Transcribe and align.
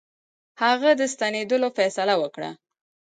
هغه 0.61 0.89
د 0.99 1.01
ستنېدلو 1.13 1.67
فیصله 1.77 2.13
وکړه. 2.21 2.49